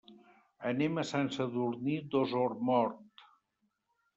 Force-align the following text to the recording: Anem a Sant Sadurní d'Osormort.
Anem 0.69 0.95
a 1.01 1.03
Sant 1.09 1.29
Sadurní 1.35 1.99
d'Osormort. 2.15 3.27